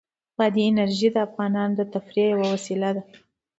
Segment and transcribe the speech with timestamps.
[0.37, 3.03] بادي انرژي د افغانانو د تفریح یوه وسیله ده.